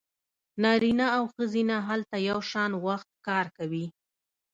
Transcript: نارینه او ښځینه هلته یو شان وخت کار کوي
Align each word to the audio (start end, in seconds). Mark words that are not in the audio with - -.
نارینه 0.63 1.07
او 1.17 1.23
ښځینه 1.35 1.75
هلته 1.87 2.15
یو 2.29 2.39
شان 2.51 2.71
وخت 2.85 3.09
کار 3.27 3.45
کوي 3.57 3.85